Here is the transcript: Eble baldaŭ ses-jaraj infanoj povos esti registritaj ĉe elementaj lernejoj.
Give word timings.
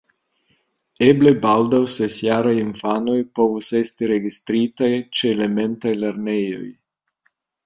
Eble 1.07 1.33
baldaŭ 1.43 1.81
ses-jaraj 1.95 2.53
infanoj 2.61 3.19
povos 3.41 3.69
esti 3.81 4.09
registritaj 4.13 4.91
ĉe 5.19 5.31
elementaj 5.37 5.93
lernejoj. 6.07 6.67